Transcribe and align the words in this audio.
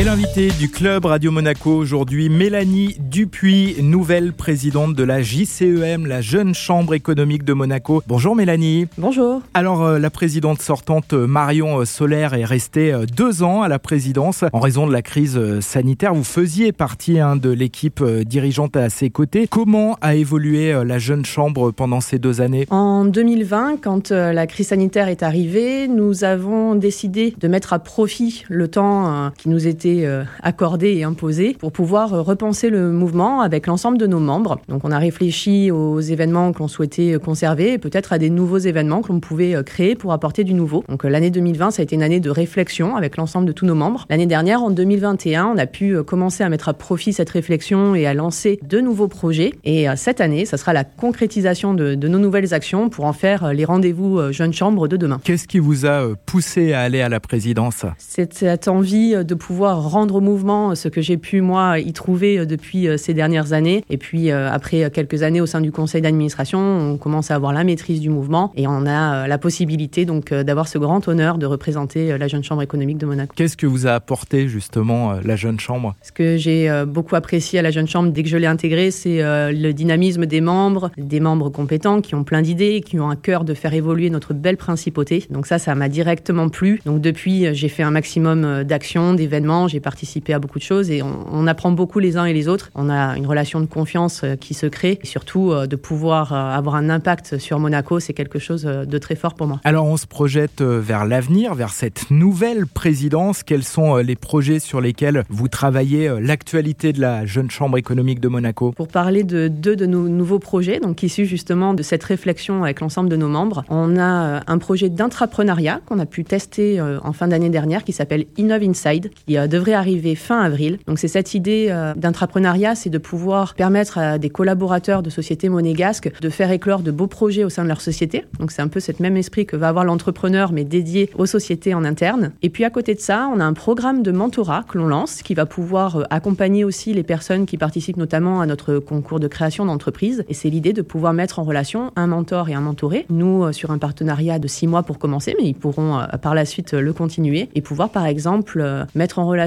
Et 0.00 0.04
l'invité 0.04 0.48
du 0.58 0.70
club 0.70 1.04
Radio 1.04 1.30
Monaco 1.30 1.76
aujourd'hui, 1.76 2.30
Mélanie 2.30 2.96
Dupuis, 2.98 3.82
nouvelle 3.82 4.32
présidente 4.32 4.94
de 4.94 5.04
la 5.04 5.20
JCEM, 5.20 6.06
la 6.06 6.22
Jeune 6.22 6.54
Chambre 6.54 6.94
économique 6.94 7.44
de 7.44 7.52
Monaco. 7.52 8.02
Bonjour 8.06 8.34
Mélanie. 8.34 8.86
Bonjour. 8.96 9.42
Alors 9.52 9.82
euh, 9.82 9.98
la 9.98 10.08
présidente 10.08 10.62
sortante 10.62 11.12
euh, 11.12 11.26
Marion 11.26 11.80
euh, 11.80 11.84
Solaire 11.84 12.32
est 12.32 12.46
restée 12.46 12.94
deux 13.14 13.42
ans 13.42 13.60
à 13.60 13.68
la 13.68 13.78
présidence 13.78 14.42
en 14.54 14.60
raison 14.60 14.86
de 14.86 14.92
la 14.94 15.02
crise 15.02 15.38
sanitaire. 15.60 16.14
Vous 16.14 16.24
faisiez 16.24 16.72
partie 16.72 17.20
hein, 17.20 17.36
de 17.36 17.50
l'équipe 17.50 18.02
dirigeante 18.02 18.76
à 18.76 18.88
ses 18.88 19.10
côtés. 19.10 19.48
Comment 19.50 19.98
a 20.00 20.14
évolué 20.14 20.72
la 20.82 20.98
Jeune 20.98 21.26
Chambre 21.26 21.72
pendant 21.72 22.00
ces 22.00 22.18
deux 22.18 22.40
années? 22.40 22.66
En 22.70 23.04
2020, 23.04 23.76
quand 23.82 24.12
la 24.12 24.46
crise 24.46 24.68
sanitaire 24.68 25.08
est 25.08 25.22
arrivée, 25.22 25.88
nous 25.88 26.24
avons 26.24 26.74
décidé 26.74 27.34
de 27.38 27.48
mettre 27.48 27.74
à 27.74 27.80
profit 27.80 28.44
le 28.48 28.66
temps 28.68 29.30
qui 29.36 29.50
nous 29.50 29.66
était 29.66 29.89
euh, 30.04 30.24
accordé 30.42 30.92
et 30.92 31.04
imposé 31.04 31.56
pour 31.58 31.72
pouvoir 31.72 32.14
euh, 32.14 32.22
repenser 32.22 32.70
le 32.70 32.90
mouvement 32.90 33.40
avec 33.40 33.66
l'ensemble 33.66 33.98
de 33.98 34.06
nos 34.06 34.20
membres. 34.20 34.60
Donc 34.68 34.84
on 34.84 34.90
a 34.90 34.98
réfléchi 34.98 35.70
aux 35.70 36.00
événements 36.00 36.52
que 36.52 36.60
l'on 36.60 36.68
souhaitait 36.68 37.18
conserver 37.22 37.74
et 37.74 37.78
peut-être 37.78 38.12
à 38.12 38.18
des 38.18 38.30
nouveaux 38.30 38.58
événements 38.58 39.02
que 39.02 39.12
l'on 39.12 39.20
pouvait 39.20 39.54
euh, 39.54 39.62
créer 39.62 39.94
pour 39.94 40.12
apporter 40.12 40.44
du 40.44 40.54
nouveau. 40.54 40.84
Donc 40.88 41.04
l'année 41.04 41.30
2020, 41.30 41.70
ça 41.70 41.82
a 41.82 41.84
été 41.84 41.94
une 41.94 42.02
année 42.02 42.20
de 42.20 42.30
réflexion 42.30 42.96
avec 42.96 43.16
l'ensemble 43.16 43.46
de 43.46 43.52
tous 43.52 43.66
nos 43.66 43.74
membres. 43.74 44.06
L'année 44.10 44.26
dernière, 44.26 44.62
en 44.62 44.70
2021, 44.70 45.46
on 45.46 45.58
a 45.58 45.66
pu 45.66 46.02
commencer 46.02 46.44
à 46.44 46.48
mettre 46.48 46.68
à 46.68 46.74
profit 46.74 47.12
cette 47.12 47.30
réflexion 47.30 47.94
et 47.94 48.06
à 48.06 48.14
lancer 48.14 48.58
de 48.62 48.80
nouveaux 48.80 49.08
projets. 49.08 49.52
Et 49.64 49.86
cette 49.96 50.20
année, 50.20 50.44
ça 50.44 50.56
sera 50.56 50.72
la 50.72 50.84
concrétisation 50.84 51.74
de, 51.74 51.94
de 51.94 52.08
nos 52.08 52.18
nouvelles 52.18 52.54
actions 52.54 52.88
pour 52.88 53.04
en 53.04 53.12
faire 53.12 53.52
les 53.52 53.64
rendez-vous 53.64 54.32
Jeunes 54.32 54.52
Chambres 54.52 54.88
de 54.88 54.96
demain. 54.96 55.20
Qu'est-ce 55.24 55.48
qui 55.48 55.58
vous 55.58 55.86
a 55.86 56.08
poussé 56.26 56.72
à 56.72 56.80
aller 56.80 57.00
à 57.00 57.08
la 57.08 57.20
présidence? 57.20 57.84
C'est 57.98 58.32
cette 58.34 58.68
envie 58.68 59.24
de 59.24 59.34
pouvoir 59.34 59.79
rendre 59.88 60.16
au 60.16 60.20
mouvement 60.20 60.74
ce 60.74 60.88
que 60.88 61.00
j'ai 61.00 61.16
pu, 61.16 61.40
moi, 61.40 61.78
y 61.78 61.92
trouver 61.92 62.38
euh, 62.38 62.46
depuis 62.46 62.88
euh, 62.88 62.96
ces 62.96 63.14
dernières 63.14 63.52
années. 63.52 63.84
Et 63.90 63.96
puis, 63.96 64.30
euh, 64.30 64.50
après 64.50 64.90
quelques 64.90 65.22
années 65.22 65.40
au 65.40 65.46
sein 65.46 65.60
du 65.60 65.72
conseil 65.72 66.02
d'administration, 66.02 66.58
on 66.58 66.96
commence 66.96 67.30
à 67.30 67.34
avoir 67.34 67.52
la 67.52 67.64
maîtrise 67.64 68.00
du 68.00 68.10
mouvement 68.10 68.52
et 68.56 68.66
on 68.66 68.86
a 68.86 69.26
la 69.26 69.38
possibilité 69.38 70.04
donc 70.04 70.32
d'avoir 70.32 70.68
ce 70.68 70.78
grand 70.78 71.06
honneur 71.08 71.38
de 71.38 71.46
représenter 71.46 72.16
la 72.18 72.28
Jeune 72.28 72.42
Chambre 72.42 72.62
économique 72.62 72.98
de 72.98 73.06
Monaco. 73.06 73.32
Qu'est-ce 73.36 73.56
que 73.56 73.66
vous 73.66 73.86
a 73.86 73.92
apporté 73.92 74.48
justement 74.48 75.14
la 75.24 75.36
Jeune 75.36 75.60
Chambre? 75.60 75.94
Ce 76.02 76.12
que 76.12 76.36
j'ai 76.36 76.70
beaucoup 76.86 77.16
apprécié 77.16 77.58
à 77.58 77.62
la 77.62 77.70
Jeune 77.70 77.86
Chambre 77.86 78.10
dès 78.10 78.22
que 78.22 78.28
je 78.28 78.36
l'ai 78.36 78.46
intégrée, 78.46 78.90
c'est 78.90 79.20
le 79.22 79.72
dynamisme 79.72 80.26
des 80.26 80.40
membres, 80.40 80.90
des 80.96 81.20
membres 81.20 81.50
compétents 81.50 82.00
qui 82.00 82.14
ont 82.14 82.24
plein 82.24 82.42
d'idées, 82.42 82.80
qui 82.80 82.98
ont 82.98 83.10
un 83.10 83.16
cœur 83.16 83.44
de 83.44 83.54
faire 83.54 83.74
évoluer 83.74 84.10
notre 84.10 84.34
belle 84.34 84.56
principauté. 84.56 85.26
Donc 85.30 85.46
ça, 85.46 85.58
ça 85.58 85.74
m'a 85.74 85.88
directement 85.88 86.48
plu. 86.48 86.80
Donc 86.84 87.00
depuis, 87.00 87.54
j'ai 87.54 87.68
fait 87.68 87.82
un 87.82 87.90
maximum 87.90 88.64
d'actions, 88.64 89.14
d'événements, 89.14 89.68
j'ai 89.70 89.80
participé 89.80 90.34
à 90.34 90.38
beaucoup 90.38 90.58
de 90.58 90.64
choses 90.64 90.90
et 90.90 91.02
on, 91.02 91.46
apprend 91.46 91.72
beaucoup 91.72 91.98
les 91.98 92.16
uns 92.16 92.26
et 92.26 92.32
les 92.32 92.48
autres. 92.48 92.70
On 92.74 92.90
a 92.90 93.16
une 93.16 93.26
relation 93.26 93.60
de 93.60 93.66
confiance 93.66 94.20
euh, 94.22 94.36
qui 94.36 94.54
se 94.54 94.66
crée 94.66 94.98
et 95.02 95.06
surtout 95.06 95.52
euh, 95.52 95.66
de 95.66 95.74
pouvoir 95.76 96.32
euh, 96.32 96.36
avoir 96.36 96.74
un 96.74 96.90
impact 96.90 97.38
sur 97.38 97.58
Monaco, 97.58 97.98
c'est 97.98 98.12
quelque 98.12 98.38
chose 98.38 98.62
de 98.64 98.98
très 98.98 99.16
fort 99.16 99.34
pour 99.34 99.46
moi. 99.46 99.60
Alors 99.64 99.86
on 99.86 99.96
se 99.96 100.06
projette 100.06 100.62
vers 100.62 101.06
l'avenir, 101.06 101.54
vers 101.54 101.70
cette 101.70 102.10
nouvelle 102.10 102.66
présidence. 102.66 103.42
Quels 103.42 103.64
sont 103.64 103.96
les 103.96 104.16
projets 104.16 104.58
sur 104.58 104.80
lesquels 104.80 105.24
vous 105.28 105.48
travaillez, 105.48 106.12
l'actualité 106.20 106.92
de 106.92 107.00
la 107.00 107.24
jeune 107.24 107.50
chambre 107.50 107.78
économique 107.78 108.20
de 108.20 108.28
Monaco? 108.28 108.72
Pour 108.72 108.88
parler 108.88 109.24
de 109.24 109.48
deux 109.48 109.76
de 109.76 109.86
nos 109.86 110.08
nouveaux 110.08 110.38
projets, 110.38 110.80
donc 110.80 111.02
issus 111.02 111.26
justement 111.26 111.74
de 111.74 111.82
cette 111.82 112.04
réflexion 112.04 112.62
avec 112.62 112.80
l'ensemble 112.80 113.08
de 113.08 113.16
nos 113.16 113.28
membres, 113.28 113.64
on 113.68 113.96
a 113.96 114.42
un 114.46 114.58
projet 114.58 114.88
d'intrapreneuriat 114.88 115.80
qu'on 115.86 115.98
a 115.98 116.06
pu 116.06 116.24
tester 116.24 116.80
en 116.80 117.12
fin 117.12 117.28
d'année 117.28 117.50
dernière 117.50 117.84
qui 117.84 117.92
s'appelle 117.92 118.26
Innov 118.36 118.62
Inside, 118.62 119.10
qui 119.26 119.38
devrait 119.50 119.74
arriver 119.74 120.14
fin 120.14 120.40
avril. 120.40 120.78
Donc 120.86 120.98
c'est 120.98 121.08
cette 121.08 121.34
idée 121.34 121.66
euh, 121.68 121.92
d'intrapreneuriat, 121.94 122.74
c'est 122.74 122.88
de 122.88 122.98
pouvoir 122.98 123.54
permettre 123.54 123.98
à 123.98 124.18
des 124.18 124.30
collaborateurs 124.30 125.02
de 125.02 125.10
sociétés 125.10 125.50
monégasques 125.50 126.10
de 126.20 126.30
faire 126.30 126.50
éclore 126.50 126.80
de 126.80 126.90
beaux 126.90 127.06
projets 127.06 127.44
au 127.44 127.50
sein 127.50 127.64
de 127.64 127.68
leur 127.68 127.80
société. 127.80 128.24
Donc 128.38 128.52
c'est 128.52 128.62
un 128.62 128.68
peu 128.68 128.80
cet 128.80 129.00
même 129.00 129.16
esprit 129.16 129.44
que 129.44 129.56
va 129.56 129.68
avoir 129.68 129.84
l'entrepreneur, 129.84 130.52
mais 130.52 130.64
dédié 130.64 131.10
aux 131.16 131.26
sociétés 131.26 131.74
en 131.74 131.84
interne. 131.84 132.32
Et 132.42 132.48
puis 132.48 132.64
à 132.64 132.70
côté 132.70 132.94
de 132.94 133.00
ça, 133.00 133.28
on 133.34 133.40
a 133.40 133.44
un 133.44 133.52
programme 133.52 134.02
de 134.02 134.12
mentorat 134.12 134.64
que 134.68 134.78
l'on 134.78 134.86
lance, 134.86 135.22
qui 135.22 135.34
va 135.34 135.44
pouvoir 135.44 135.96
euh, 135.96 136.04
accompagner 136.10 136.64
aussi 136.64 136.94
les 136.94 137.02
personnes 137.02 137.44
qui 137.44 137.58
participent 137.58 137.96
notamment 137.96 138.40
à 138.40 138.46
notre 138.46 138.78
concours 138.78 139.20
de 139.20 139.28
création 139.28 139.66
d'entreprise. 139.66 140.24
Et 140.28 140.34
c'est 140.34 140.48
l'idée 140.48 140.72
de 140.72 140.82
pouvoir 140.82 141.12
mettre 141.12 141.38
en 141.38 141.42
relation 141.42 141.92
un 141.96 142.06
mentor 142.06 142.48
et 142.48 142.54
un 142.54 142.60
mentoré. 142.60 143.06
Nous, 143.10 143.44
euh, 143.44 143.52
sur 143.52 143.72
un 143.72 143.78
partenariat 143.78 144.38
de 144.38 144.48
six 144.48 144.66
mois 144.66 144.84
pour 144.84 144.98
commencer, 144.98 145.34
mais 145.38 145.48
ils 145.48 145.54
pourront 145.54 146.00
par 146.22 146.34
la 146.34 146.44
suite 146.44 146.72
le 146.72 146.92
continuer 146.92 147.48
et 147.54 147.60
pouvoir 147.60 147.90
par 147.90 148.06
exemple 148.06 148.64
mettre 148.94 149.18
en 149.18 149.26
relation 149.26 149.39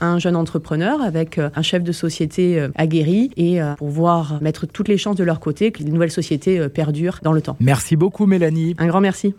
un 0.00 0.18
jeune 0.18 0.36
entrepreneur 0.36 1.00
avec 1.02 1.38
euh, 1.38 1.50
un 1.54 1.62
chef 1.62 1.82
de 1.82 1.92
société 1.92 2.58
euh, 2.58 2.68
aguerri 2.74 3.30
et 3.36 3.60
euh, 3.60 3.74
pour 3.74 3.88
voir 3.88 4.38
mettre 4.42 4.66
toutes 4.66 4.88
les 4.88 4.98
chances 4.98 5.16
de 5.16 5.24
leur 5.24 5.40
côté 5.40 5.72
que 5.72 5.82
les 5.82 5.90
nouvelles 5.90 6.10
sociétés 6.10 6.68
perdurent 6.68 7.18
dans 7.22 7.32
le 7.32 7.42
temps. 7.42 7.56
Merci 7.60 7.96
beaucoup 7.96 8.26
Mélanie. 8.26 8.74
Un 8.78 8.86
grand 8.86 9.00
merci. 9.00 9.30